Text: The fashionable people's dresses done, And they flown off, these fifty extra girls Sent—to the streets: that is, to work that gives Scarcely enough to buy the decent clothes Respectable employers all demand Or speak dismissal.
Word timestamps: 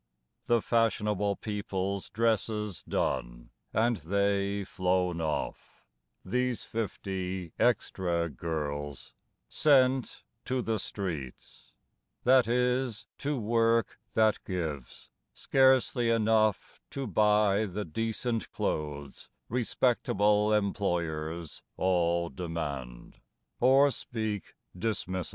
The 0.47 0.63
fashionable 0.63 1.35
people's 1.35 2.09
dresses 2.09 2.81
done, 2.81 3.51
And 3.71 3.97
they 3.97 4.63
flown 4.63 5.21
off, 5.21 5.85
these 6.25 6.63
fifty 6.63 7.53
extra 7.59 8.27
girls 8.27 9.13
Sent—to 9.47 10.63
the 10.63 10.79
streets: 10.79 11.71
that 12.23 12.47
is, 12.47 13.05
to 13.19 13.37
work 13.39 13.99
that 14.15 14.43
gives 14.43 15.11
Scarcely 15.35 16.09
enough 16.09 16.81
to 16.89 17.05
buy 17.05 17.65
the 17.67 17.85
decent 17.85 18.51
clothes 18.51 19.29
Respectable 19.49 20.51
employers 20.51 21.61
all 21.77 22.29
demand 22.29 23.19
Or 23.59 23.91
speak 23.91 24.55
dismissal. 24.75 25.29